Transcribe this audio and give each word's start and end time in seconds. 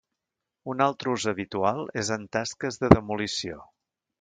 Un 0.73 0.79
altre 0.85 1.11
ús 1.17 1.27
habitual 1.33 1.83
és 2.05 2.11
en 2.17 2.27
tasques 2.39 2.83
de 2.85 2.91
demolició. 2.99 3.61